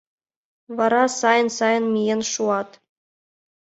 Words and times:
Вара 0.77 1.03
сайын-сайын 1.19 1.85
миен 1.93 2.21
шуат. 2.31 2.69